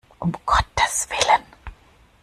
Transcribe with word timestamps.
Um 0.19 0.31
Gottes 0.47 1.07
Willen! 1.11 1.45